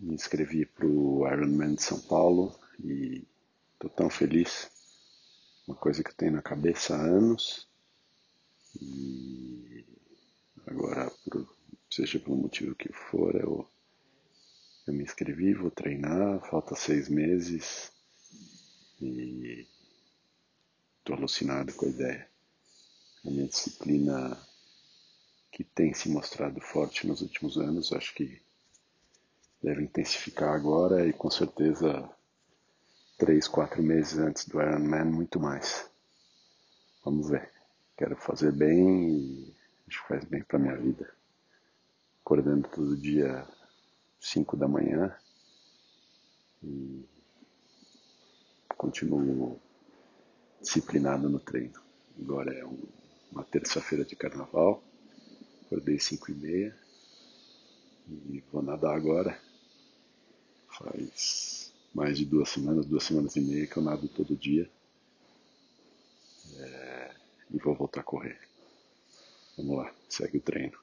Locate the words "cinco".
44.18-44.56, 55.98-56.30